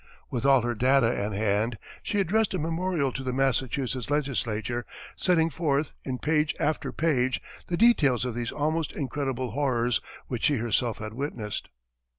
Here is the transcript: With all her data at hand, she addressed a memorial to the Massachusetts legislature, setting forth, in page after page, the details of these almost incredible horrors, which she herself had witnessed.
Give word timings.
With 0.31 0.47
all 0.47 0.61
her 0.63 0.73
data 0.73 1.15
at 1.15 1.31
hand, 1.31 1.77
she 2.01 2.19
addressed 2.19 2.55
a 2.55 2.57
memorial 2.57 3.11
to 3.11 3.21
the 3.23 3.31
Massachusetts 3.31 4.09
legislature, 4.09 4.83
setting 5.15 5.51
forth, 5.51 5.93
in 6.03 6.17
page 6.17 6.55
after 6.59 6.91
page, 6.91 7.39
the 7.67 7.77
details 7.77 8.25
of 8.25 8.33
these 8.33 8.51
almost 8.51 8.91
incredible 8.93 9.51
horrors, 9.51 10.01
which 10.25 10.45
she 10.45 10.55
herself 10.55 10.97
had 10.97 11.13
witnessed. 11.13 11.69